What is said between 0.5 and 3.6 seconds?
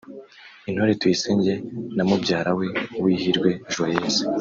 Intore Tuyisenge na mubyara we Uwihirwe